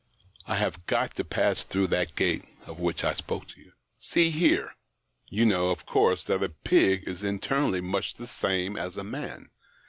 I 0.47 0.55
have 0.55 0.87
got 0.87 1.13
to 1.17 1.23
pass 1.23 1.63
through 1.63 1.85
that 1.89 2.15
gate 2.15 2.43
of 2.65 2.79
which 2.79 3.03
I 3.03 3.13
spoke 3.13 3.47
to 3.49 3.59
you. 3.61 3.73
See 3.99 4.31
here,— 4.31 4.75
you 5.27 5.45
know, 5.45 5.69
of 5.69 5.85
course, 5.85 6.23
that 6.23 6.41
a 6.41 6.49
pig 6.49 7.07
is 7.07 7.23
internally 7.23 7.81
much 7.81 8.15
the 8.15 8.25
same 8.25 8.77
as 8.77 8.97
a 8.97 9.03
man. 9.03 9.51